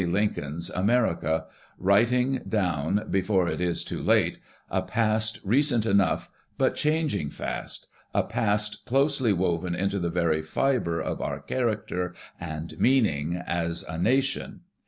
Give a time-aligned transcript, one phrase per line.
[0.11, 1.45] Lincoln's America,"
[1.77, 6.27] "writing down, before it is too late, a past recent enough,
[6.57, 12.79] but changing fast, a past closely woven into the very fibre of our character and
[12.79, 14.61] meaning as a nation.